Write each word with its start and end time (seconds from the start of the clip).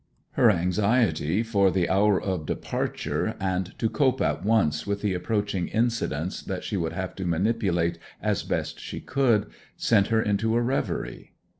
Her 0.31 0.49
anxiety 0.49 1.43
for 1.43 1.69
the 1.69 1.87
hour 1.87 2.19
of 2.19 2.47
departure, 2.47 3.35
and 3.39 3.77
to 3.77 3.87
cope 3.87 4.19
at 4.19 4.43
once 4.43 4.87
with 4.87 5.01
the 5.03 5.13
approaching 5.13 5.67
incidents 5.67 6.41
that 6.41 6.63
she 6.63 6.75
would 6.75 6.93
have 6.93 7.13
to 7.17 7.23
manipulate 7.23 7.99
as 8.19 8.41
best 8.41 8.79
she 8.79 8.99
could, 8.99 9.51
sent 9.77 10.07
her 10.07 10.19
into 10.19 10.55
a 10.55 10.61
reverie. 10.63 11.33